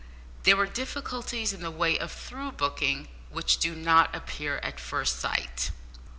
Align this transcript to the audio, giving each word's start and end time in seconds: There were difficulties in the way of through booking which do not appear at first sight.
There 0.45 0.57
were 0.57 0.65
difficulties 0.65 1.53
in 1.53 1.61
the 1.61 1.69
way 1.69 1.95
of 1.99 2.11
through 2.11 2.53
booking 2.53 3.07
which 3.29 3.57
do 3.59 3.75
not 3.75 4.15
appear 4.15 4.57
at 4.63 4.79
first 4.79 5.19
sight. 5.19 5.69